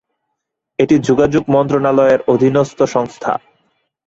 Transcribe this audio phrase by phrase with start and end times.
[0.79, 3.33] এটি যোগাযোগ মন্ত্রণালয়ের অধীনস্থ সংস্থা।